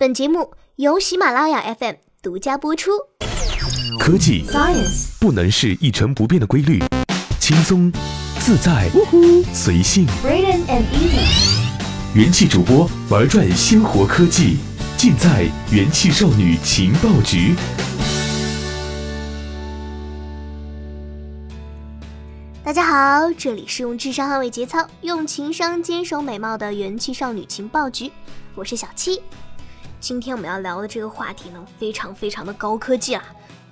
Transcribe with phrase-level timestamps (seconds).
[0.00, 2.90] 本节目由喜马拉雅 FM 独家播出。
[3.98, 6.82] 科技 Science 不能是一成不变的规律，
[7.38, 7.92] 轻松、
[8.38, 8.88] 自在、
[9.52, 10.06] 随性。
[10.24, 14.56] And Easy，元气主播玩转鲜活科技，
[14.96, 17.54] 尽在元气少女情报局。
[22.64, 28.10] 大家好，这里是用智商捍卫节操，用情商坚守美貌的元气少女情报局，
[28.54, 29.20] 我是小七。
[30.00, 33.22] 今天我们要聊的这个话题呢，非常非常的高科技啊，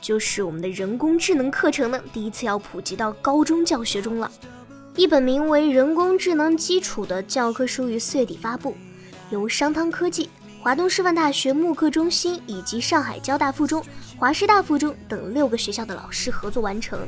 [0.00, 4.30] 就是我们的人工智能课程呢，第一次要普及到高中教学中了。
[4.96, 8.74] 一本名为《人工智能基础》的教科书于四月底发布，
[9.28, 10.30] 由商汤科技、
[10.62, 13.84] 华东师范大学慕课中心以及上海交大附中、
[14.16, 17.06] 华师大附中等六个学校的老师合作完成。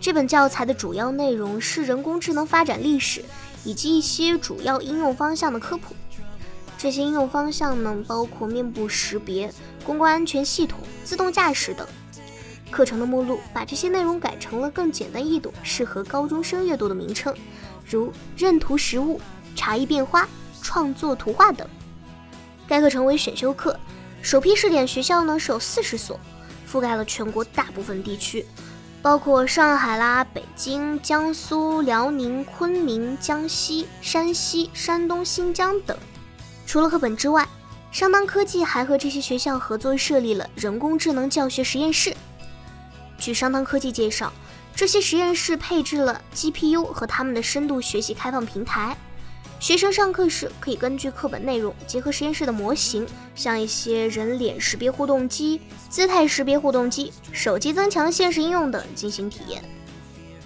[0.00, 3.24] 这本教材的主要内容是人工智能发展历史
[3.64, 5.96] 以及一些主要应用方向的科普。
[6.76, 9.52] 这些应用方向呢，包括面部识别、
[9.84, 11.86] 公共安全系统、自动驾驶等。
[12.70, 17.34] 课程的目录把这些内容改成了更简单易懂、适合高中生阅读的名称，
[17.88, 19.20] 如认图实物、
[19.54, 20.28] 茶艺变花、
[20.60, 21.66] 创作图画等。
[22.66, 23.78] 该课程为选修课，
[24.22, 26.18] 首批试点学校呢是有四十所，
[26.68, 28.44] 覆盖了全国大部分地区。
[29.00, 35.96] 包括上海啦、北京、江苏、辽宁、昆明、江西、山西、山东、新疆等。
[36.74, 37.46] 除了课本之外，
[37.92, 42.12] 商汤科技还和这些学校合作设立了人工智能教学实验室。
[43.16, 44.32] 据商汤科技介绍，
[44.74, 48.96] 这些实验室配置了 GPU 和他们的深度学习开放平台。
[49.60, 59.62] 学生上课时可以根据课本内容，结合实验室的模型，像一些人脸识别互动机、姿态识别互动机、手机增强现实应用等进行体验。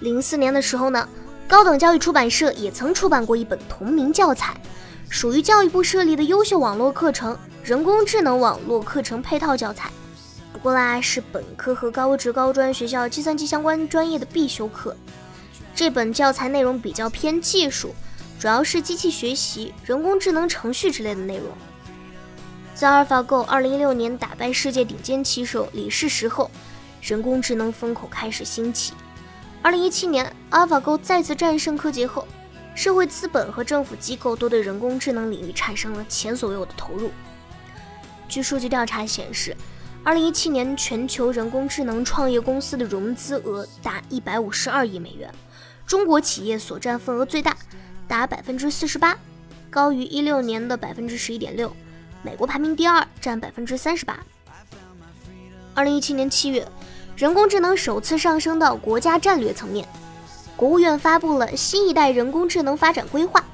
[0.01, 1.09] 零四年的时候呢，
[1.49, 4.55] 高等教育出版社也曾出版过一本同名教材，
[5.11, 9.91] 属于教育部设立的优秀网络课程——人工智能网络课程配套教材。
[10.53, 14.95] 不过啦，是本科和高职高专学校计算机相关专业的必修课。
[15.75, 17.95] 这本教材内容比较偏技术。
[18.39, 21.47] 主要是机器学习、人工智能程序之类的内容。
[22.73, 26.49] 自阿尔法狗2016年打败世界顶尖棋手李世石后，
[27.03, 28.93] 人工智能风口开始兴起。
[29.65, 32.25] 2017年，阿尔法狗再次战胜柯洁后，
[32.79, 37.11] 社会资本和政府机构都对人工智能领域产生了前所未有的投入。
[38.29, 39.57] 据数据调查显示
[40.05, 45.29] ，2017年全球人工智能创业公司的融资额达152亿美元，
[45.89, 47.57] 中国企业所占份额最大。
[48.07, 49.19] 达百分之四十八，
[49.69, 51.75] 高于一六年的百分之十一点六。
[52.23, 54.21] 美国排名第二，占百分之三十八。
[55.75, 56.65] 二零一七年七月，
[57.17, 59.85] 人工智能首次上升到国家战略层面，
[60.59, 63.45] 国务院发布了新一代人工智能发展规划。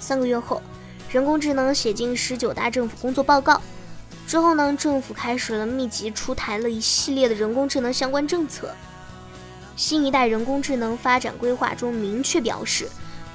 [0.00, 0.60] 三个月后，
[1.08, 3.62] 人工智能写进十九大政府工作报告。
[4.26, 8.74] 之后呢，政府开始了密集出台了一系列的人工智能相关政策。
[9.76, 12.88] 新一代人工智能发展规划中明确表示。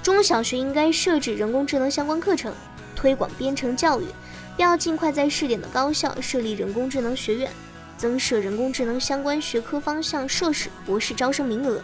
[0.03, 2.53] 中小学应该设置人工智能相关课程，
[2.93, 4.05] 推广编程教育，
[4.57, 7.49] 并要尽快在试点的高校设立人工智能学院，
[7.97, 11.81] 增设人工智能相关学科方向硕士、博士招生名额。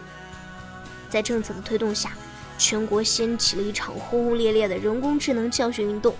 [1.14, 2.10] 在政策的推动下，
[2.58, 6.12] 全国掀起了一场轰轰烈烈的人工智能教学运动。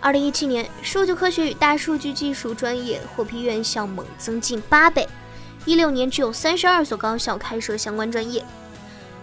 [0.00, 5.08] 二零一七年，数据科学与大数据技术专业获批院校猛增近八倍，
[5.64, 8.44] 一六年只有三十二所高校开设相关专业。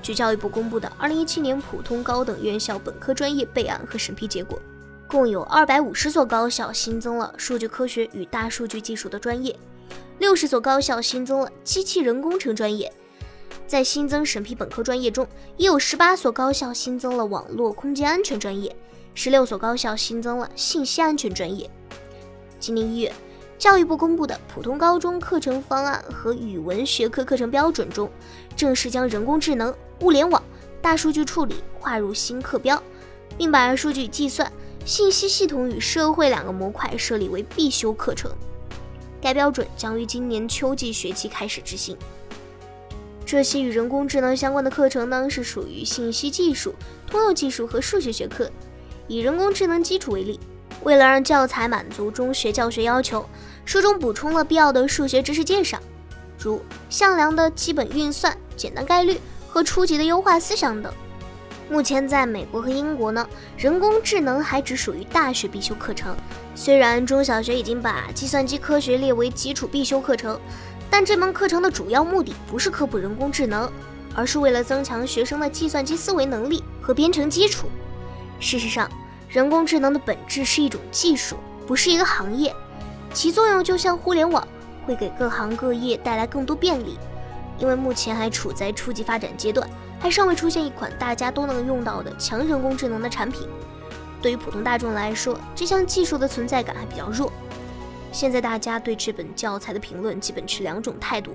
[0.01, 4.57] 据教育部公布的二零一七年普通高等院校本科专业备案和审批结果，
[5.05, 9.53] 共有二百五十所高校新增了数据科学与大数据技术的专业，
[10.19, 12.89] 六十所高校新增了机器人工程专业。
[13.69, 18.75] 在新增审批本科专业中，也有十八所高校新增了网络空间安全专业，
[19.13, 21.69] 十六所高校新增了信息安全专业。
[22.59, 23.13] 今年一月，
[23.59, 28.09] 教育部公布的普通高中课程方案和语文学科课程标准中，
[28.55, 29.71] 正式将人工智能。
[30.01, 30.41] 物联网、
[30.81, 32.81] 大数据处理划入新课标，
[33.37, 34.51] 并把数据计算、
[34.83, 38.31] 信息系统与社会两个模块设立为必修课程。
[39.21, 41.95] 该标准将于今年秋季学期开始执行。
[43.29, 46.73] 这些与人工智能相关的课程呢，是属于信息技术、
[47.05, 48.49] 通用技术和数学学科。
[49.07, 50.39] 以人工智能基础为例，
[50.81, 53.23] 为了让教材满足中学教学要求，
[53.65, 55.79] 书中补充了必要的数学知识介绍，
[56.39, 56.59] 如
[56.89, 59.19] 向量的基本运算、简单概率。
[59.47, 60.93] 和初级的优化思想等。
[61.71, 63.27] 目前在美国和英国呢，
[63.57, 66.15] 人工智能还只属于大学必修课程。
[66.55, 70.39] 虽然中小学已经把计算机科学列为基础必修课程，
[70.89, 73.71] 但这门课程的主要目的不是科普人工智能，
[74.15, 77.67] 而是为了增强学生的计算机思维能力和编程基础。
[78.39, 78.89] 事实上，
[79.27, 81.37] 人工智能的本质是一种技术，
[81.67, 82.53] 不是一个行业，
[83.13, 84.45] 其作用就像互联网，
[84.85, 86.97] 会给各行各业带来更多便利。
[87.59, 89.69] 因为目前还处在初级发展阶段，
[89.99, 93.47] 还尚未出现一款大家都能用到的强人工智能的产品。
[94.21, 97.31] 对于普通大众来说，这项技术的存在感还比较弱。
[98.11, 101.31] 现在大家对这本教材的评论基本持两种态度：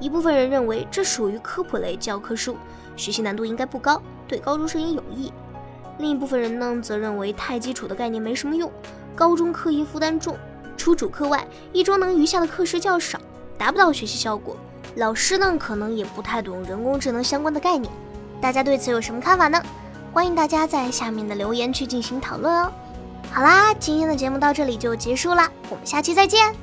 [0.00, 2.56] 一部分人认为这属于科普类教科书，
[2.96, 5.32] 学习难度应该不高，对高中生也有益；
[5.98, 8.70] 另一部分人呢，则认为太基础的概念没什么用，
[9.14, 10.36] 高中课业负担重，
[10.76, 13.18] 除主课外，一周能余下的课时较少，
[13.58, 14.56] 达不到学习效果。
[14.96, 17.92] 老师呢，可能也不太懂人工智能相关的概念，
[18.40, 19.60] 大家对此有什么看法呢？
[20.12, 22.70] 欢迎大家在下面的留言区进行讨论哦。
[23.34, 26.54] 好啦，今天的节目到这里就结束了，我们下期再见。